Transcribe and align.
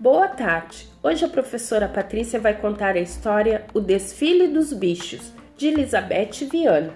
Boa 0.00 0.28
tarde! 0.28 0.88
Hoje 1.02 1.26
a 1.26 1.28
professora 1.28 1.86
Patrícia 1.86 2.40
vai 2.40 2.58
contar 2.58 2.96
a 2.96 3.00
história 3.00 3.66
O 3.74 3.80
Desfile 3.80 4.48
dos 4.48 4.72
Bichos, 4.72 5.34
de 5.58 5.68
Elizabeth 5.68 6.48
Viana. 6.50 6.94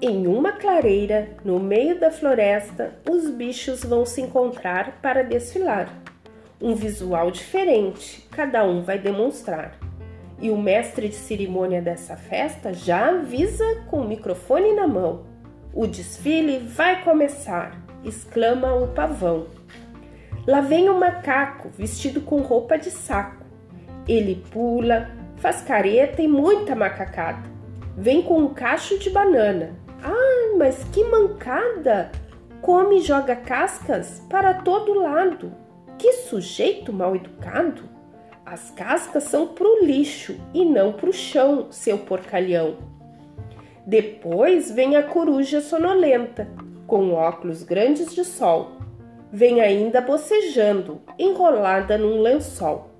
Em 0.00 0.28
uma 0.28 0.52
clareira, 0.52 1.30
no 1.44 1.58
meio 1.58 1.98
da 1.98 2.12
floresta, 2.12 2.94
os 3.10 3.28
bichos 3.28 3.82
vão 3.82 4.06
se 4.06 4.20
encontrar 4.20 5.00
para 5.02 5.24
desfilar. 5.24 5.92
Um 6.62 6.76
visual 6.76 7.32
diferente, 7.32 8.24
cada 8.30 8.64
um 8.64 8.82
vai 8.82 9.00
demonstrar. 9.00 9.76
E 10.40 10.48
o 10.48 10.56
mestre 10.56 11.08
de 11.08 11.16
cerimônia 11.16 11.82
dessa 11.82 12.16
festa 12.16 12.72
já 12.72 13.08
avisa 13.08 13.82
com 13.90 14.02
o 14.02 14.08
microfone 14.08 14.72
na 14.72 14.86
mão. 14.86 15.37
O 15.78 15.86
desfile 15.86 16.58
vai 16.58 17.04
começar, 17.04 17.80
exclama 18.02 18.74
o 18.74 18.88
pavão. 18.88 19.46
Lá 20.44 20.60
vem 20.60 20.88
o 20.88 20.98
macaco 20.98 21.68
vestido 21.68 22.20
com 22.20 22.40
roupa 22.40 22.76
de 22.76 22.90
saco. 22.90 23.44
Ele 24.08 24.44
pula, 24.50 25.08
faz 25.36 25.62
careta 25.62 26.20
e 26.20 26.26
muita 26.26 26.74
macacada. 26.74 27.48
Vem 27.96 28.22
com 28.22 28.40
um 28.40 28.52
cacho 28.52 28.98
de 28.98 29.08
banana. 29.08 29.76
Ah, 30.02 30.56
mas 30.58 30.82
que 30.92 31.04
mancada! 31.04 32.10
Come 32.60 32.98
e 32.98 33.02
joga 33.02 33.36
cascas 33.36 34.20
para 34.28 34.54
todo 34.54 35.00
lado. 35.00 35.52
Que 35.96 36.12
sujeito 36.14 36.92
mal 36.92 37.14
educado! 37.14 37.84
As 38.44 38.72
cascas 38.72 39.22
são 39.22 39.46
pro 39.46 39.84
lixo 39.84 40.40
e 40.52 40.64
não 40.64 40.92
pro 40.92 41.12
chão, 41.12 41.68
seu 41.70 41.98
porcalhão. 41.98 42.97
Depois 43.88 44.70
vem 44.70 44.96
a 44.96 45.02
coruja 45.02 45.60
sonolenta, 45.60 46.46
com 46.86 47.12
óculos 47.14 47.62
grandes 47.62 48.14
de 48.14 48.24
sol 48.24 48.78
Vem 49.30 49.60
ainda 49.60 50.00
bocejando, 50.00 51.02
enrolada 51.18 51.98
num 51.98 52.22
lençol. 52.22 52.90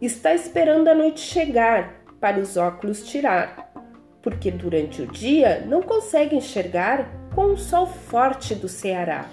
Está 0.00 0.34
esperando 0.34 0.88
a 0.88 0.94
noite 0.94 1.20
chegar 1.20 2.02
para 2.20 2.40
os 2.40 2.56
óculos 2.56 3.06
tirar, 3.06 3.72
porque 4.20 4.50
durante 4.50 5.02
o 5.02 5.06
dia 5.06 5.64
não 5.68 5.80
consegue 5.80 6.34
enxergar 6.34 7.08
com 7.32 7.52
o 7.52 7.56
sol 7.56 7.86
forte 7.86 8.56
do 8.56 8.68
Ceará. 8.68 9.26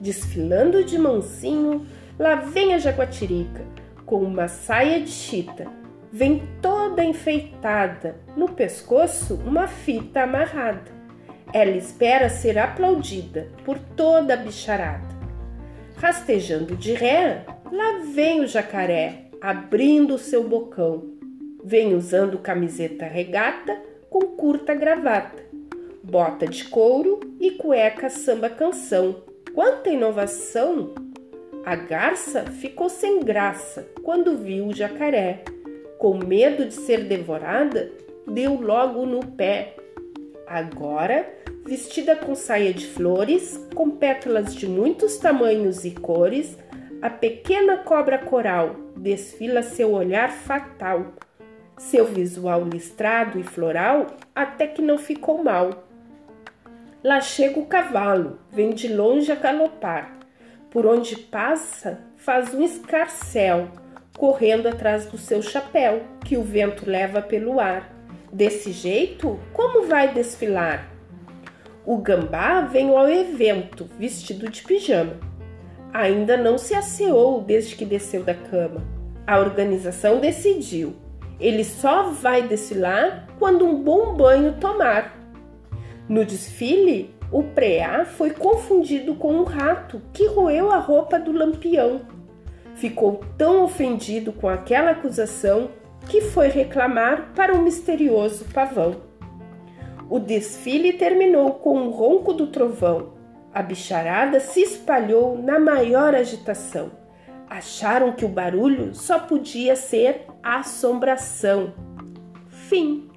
Desfilando 0.00 0.82
de 0.82 0.98
mansinho, 0.98 1.86
lá 2.18 2.36
vem 2.36 2.72
a 2.72 2.78
jaguatirica, 2.78 3.62
com 4.06 4.22
uma 4.22 4.48
saia 4.48 5.00
de 5.00 5.10
chita. 5.10 5.77
Vem 6.10 6.42
toda 6.62 7.04
enfeitada, 7.04 8.16
no 8.36 8.48
pescoço 8.48 9.34
uma 9.44 9.68
fita 9.68 10.22
amarrada. 10.22 10.90
Ela 11.52 11.76
espera 11.76 12.30
ser 12.30 12.58
aplaudida 12.58 13.48
por 13.64 13.78
toda 13.78 14.34
a 14.34 14.36
bicharada. 14.36 15.06
Rastejando 15.96 16.76
de 16.76 16.92
ré, 16.92 17.44
lá 17.70 18.00
vem 18.14 18.40
o 18.40 18.46
jacaré, 18.46 19.24
abrindo 19.40 20.14
o 20.14 20.18
seu 20.18 20.48
bocão. 20.48 21.04
Vem 21.62 21.94
usando 21.94 22.38
camiseta 22.38 23.04
regata 23.04 23.78
com 24.08 24.20
curta 24.20 24.74
gravata, 24.74 25.42
bota 26.02 26.46
de 26.46 26.64
couro 26.64 27.20
e 27.38 27.50
cueca 27.50 28.08
samba 28.08 28.48
canção. 28.48 29.24
Quanta 29.54 29.90
inovação! 29.90 30.94
A 31.66 31.76
garça 31.76 32.44
ficou 32.44 32.88
sem 32.88 33.20
graça 33.20 33.86
quando 34.02 34.38
viu 34.38 34.68
o 34.68 34.74
jacaré. 34.74 35.42
Com 35.98 36.16
medo 36.16 36.64
de 36.64 36.74
ser 36.74 37.04
devorada, 37.04 37.90
deu 38.26 38.60
logo 38.60 39.04
no 39.04 39.26
pé. 39.26 39.74
Agora 40.46 41.38
vestida 41.68 42.16
com 42.16 42.34
saia 42.34 42.72
de 42.72 42.86
flores, 42.86 43.60
com 43.74 43.90
pétalas 43.90 44.54
de 44.54 44.66
muitos 44.66 45.18
tamanhos 45.18 45.84
e 45.84 45.90
cores, 45.90 46.56
a 47.02 47.10
pequena 47.10 47.76
cobra 47.76 48.16
coral 48.16 48.74
desfila 48.96 49.62
seu 49.62 49.92
olhar 49.92 50.32
fatal, 50.32 51.12
seu 51.76 52.06
visual 52.06 52.64
listrado 52.64 53.38
e 53.38 53.42
floral 53.42 54.06
até 54.34 54.66
que 54.66 54.80
não 54.80 54.96
ficou 54.96 55.44
mal. 55.44 55.84
Lá 57.04 57.20
chega 57.20 57.60
o 57.60 57.66
cavalo, 57.66 58.38
vem 58.50 58.70
de 58.70 58.88
longe 58.88 59.30
a 59.30 59.34
galopar, 59.34 60.16
por 60.70 60.86
onde 60.86 61.16
passa 61.16 62.00
faz 62.16 62.54
um 62.54 62.62
escarcel, 62.62 63.68
correndo 64.18 64.66
atrás 64.66 65.06
do 65.06 65.16
seu 65.16 65.40
chapéu, 65.40 66.02
que 66.24 66.36
o 66.36 66.42
vento 66.42 66.90
leva 66.90 67.22
pelo 67.22 67.60
ar. 67.60 67.96
Desse 68.30 68.72
jeito, 68.72 69.38
como 69.54 69.86
vai 69.86 70.12
desfilar? 70.12 70.90
O 71.86 71.96
gambá 71.96 72.60
vem 72.60 72.90
ao 72.90 73.08
evento 73.08 73.88
vestido 73.98 74.50
de 74.50 74.62
pijama. 74.62 75.14
Ainda 75.94 76.36
não 76.36 76.58
se 76.58 76.74
asseou 76.74 77.40
desde 77.40 77.76
que 77.76 77.86
desceu 77.86 78.22
da 78.22 78.34
cama. 78.34 78.82
A 79.26 79.38
organização 79.38 80.20
decidiu. 80.20 80.94
Ele 81.40 81.64
só 81.64 82.10
vai 82.10 82.42
desfilar 82.42 83.26
quando 83.38 83.64
um 83.64 83.82
bom 83.82 84.14
banho 84.14 84.56
tomar. 84.60 85.16
No 86.08 86.24
desfile, 86.24 87.14
o 87.30 87.42
preá 87.42 88.04
foi 88.04 88.30
confundido 88.30 89.14
com 89.14 89.32
um 89.32 89.44
rato 89.44 90.02
que 90.12 90.26
roeu 90.26 90.70
a 90.72 90.78
roupa 90.78 91.18
do 91.18 91.30
lampião. 91.30 92.17
Ficou 92.78 93.20
tão 93.36 93.64
ofendido 93.64 94.32
com 94.32 94.48
aquela 94.48 94.92
acusação 94.92 95.70
que 96.08 96.20
foi 96.20 96.48
reclamar 96.48 97.32
para 97.34 97.52
o 97.52 97.60
misterioso 97.62 98.44
pavão. 98.46 99.02
O 100.08 100.18
desfile 100.20 100.92
terminou 100.92 101.54
com 101.54 101.76
um 101.76 101.90
ronco 101.90 102.32
do 102.32 102.46
trovão. 102.46 103.14
A 103.52 103.62
bicharada 103.62 104.38
se 104.38 104.62
espalhou 104.62 105.36
na 105.36 105.58
maior 105.58 106.14
agitação. 106.14 106.92
Acharam 107.50 108.12
que 108.12 108.24
o 108.24 108.28
barulho 108.28 108.94
só 108.94 109.18
podia 109.18 109.74
ser 109.74 110.26
assombração. 110.42 111.74
Fim. 112.48 113.07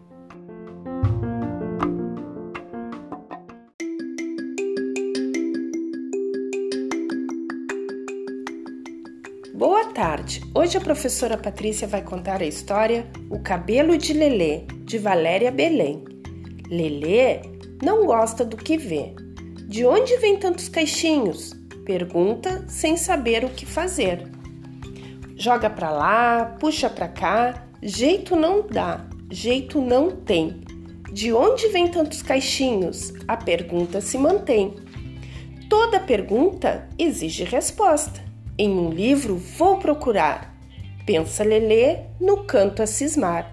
Boa 9.61 9.85
tarde! 9.93 10.41
Hoje 10.55 10.75
a 10.75 10.81
professora 10.81 11.37
Patrícia 11.37 11.87
vai 11.87 12.01
contar 12.01 12.41
a 12.41 12.47
história 12.47 13.05
O 13.29 13.37
Cabelo 13.37 13.95
de 13.95 14.11
Lelê, 14.11 14.63
de 14.85 14.97
Valéria 14.97 15.51
Belém. 15.51 16.03
Lelê 16.67 17.41
não 17.79 18.07
gosta 18.07 18.43
do 18.43 18.57
que 18.57 18.75
vê. 18.75 19.13
De 19.67 19.85
onde 19.85 20.17
vem 20.17 20.37
tantos 20.37 20.67
caixinhos? 20.67 21.53
Pergunta 21.85 22.65
sem 22.67 22.97
saber 22.97 23.45
o 23.45 23.49
que 23.49 23.63
fazer. 23.63 24.31
Joga 25.37 25.69
para 25.69 25.91
lá, 25.91 26.57
puxa 26.59 26.89
para 26.89 27.07
cá, 27.07 27.67
jeito 27.83 28.35
não 28.35 28.65
dá, 28.67 29.07
jeito 29.29 29.79
não 29.79 30.09
tem. 30.09 30.59
De 31.13 31.31
onde 31.31 31.67
vem 31.67 31.87
tantos 31.87 32.23
caixinhos? 32.23 33.13
A 33.27 33.37
pergunta 33.37 34.01
se 34.01 34.17
mantém. 34.17 34.73
Toda 35.69 35.99
pergunta 35.99 36.89
exige 36.97 37.43
resposta. 37.43 38.30
Em 38.63 38.69
um 38.69 38.91
livro 38.91 39.37
vou 39.37 39.77
procurar. 39.77 40.55
Pensa 41.03 41.43
Lelê 41.43 42.01
no 42.19 42.43
canto 42.43 42.83
a 42.83 42.85
cismar. 42.85 43.51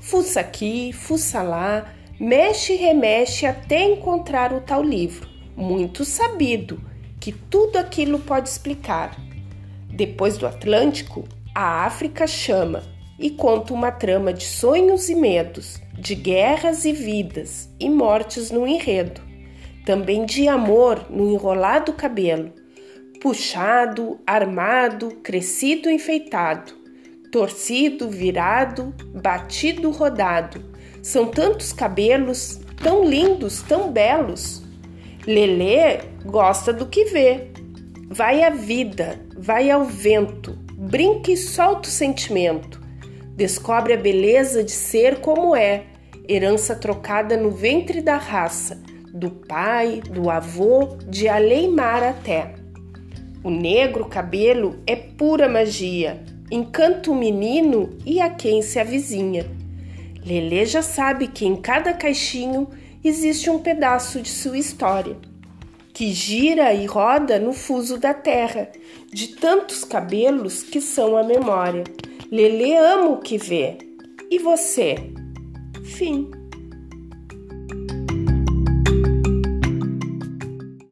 Fuça 0.00 0.38
aqui, 0.38 0.92
fuça 0.92 1.42
lá, 1.42 1.92
mexe 2.20 2.74
e 2.74 2.76
remexe 2.76 3.44
até 3.44 3.82
encontrar 3.82 4.52
o 4.52 4.60
tal 4.60 4.84
livro, 4.84 5.28
muito 5.56 6.04
sabido, 6.04 6.80
que 7.18 7.32
tudo 7.32 7.76
aquilo 7.76 8.20
pode 8.20 8.48
explicar. 8.48 9.20
Depois 9.90 10.38
do 10.38 10.46
Atlântico, 10.46 11.24
a 11.52 11.84
África 11.84 12.24
chama 12.24 12.84
e 13.18 13.30
conta 13.30 13.74
uma 13.74 13.90
trama 13.90 14.32
de 14.32 14.44
sonhos 14.44 15.08
e 15.08 15.16
medos, 15.16 15.82
de 15.98 16.14
guerras 16.14 16.84
e 16.84 16.92
vidas 16.92 17.68
e 17.80 17.90
mortes 17.90 18.52
no 18.52 18.64
enredo, 18.64 19.20
também 19.84 20.24
de 20.24 20.46
amor 20.46 21.04
no 21.10 21.32
enrolado 21.32 21.92
cabelo, 21.92 22.52
puxado, 23.20 24.18
armado, 24.26 25.10
crescido, 25.22 25.90
enfeitado, 25.90 26.72
torcido, 27.30 28.08
virado, 28.08 28.94
batido, 29.14 29.90
rodado 29.90 30.76
são 31.06 31.28
tantos 31.28 31.72
cabelos, 31.72 32.60
tão 32.82 33.04
lindos, 33.04 33.62
tão 33.62 33.92
belos. 33.92 34.60
Lelê 35.24 36.00
gosta 36.24 36.72
do 36.72 36.86
que 36.86 37.04
vê. 37.04 37.52
Vai 38.08 38.42
à 38.42 38.50
vida, 38.50 39.16
vai 39.38 39.70
ao 39.70 39.84
vento, 39.84 40.58
brinca 40.72 41.30
e 41.30 41.36
solta 41.36 41.88
o 41.88 41.92
sentimento. 41.92 42.80
Descobre 43.36 43.92
a 43.92 43.96
beleza 43.96 44.64
de 44.64 44.72
ser 44.72 45.20
como 45.20 45.54
é, 45.54 45.84
herança 46.28 46.74
trocada 46.74 47.36
no 47.36 47.52
ventre 47.52 48.02
da 48.02 48.16
raça, 48.16 48.82
do 49.14 49.30
pai, 49.30 50.00
do 50.10 50.28
avô, 50.28 50.98
de 51.08 51.28
Aleimar 51.28 52.02
até. 52.02 52.56
O 53.42 53.50
negro 53.50 54.06
cabelo 54.06 54.76
é 54.86 54.96
pura 54.96 55.48
magia, 55.48 56.22
encanta 56.50 57.10
o 57.10 57.14
menino 57.14 57.90
e 58.04 58.20
a 58.20 58.30
quem 58.30 58.62
se 58.62 58.78
avizinha. 58.78 59.46
Lelê 60.24 60.64
já 60.66 60.82
sabe 60.82 61.28
que 61.28 61.46
em 61.46 61.56
cada 61.56 61.92
caixinho 61.92 62.68
existe 63.04 63.48
um 63.48 63.58
pedaço 63.58 64.20
de 64.20 64.28
sua 64.28 64.58
história 64.58 65.16
que 65.96 66.12
gira 66.12 66.74
e 66.74 66.84
roda 66.84 67.38
no 67.38 67.54
fuso 67.54 67.96
da 67.96 68.12
terra, 68.12 68.68
de 69.10 69.28
tantos 69.28 69.82
cabelos 69.82 70.62
que 70.62 70.78
são 70.78 71.16
a 71.16 71.22
memória. 71.22 71.84
Lelê 72.30 72.76
ama 72.76 73.08
o 73.08 73.20
que 73.20 73.38
vê. 73.38 73.78
E 74.30 74.38
você? 74.38 74.96
Fim. 75.84 76.30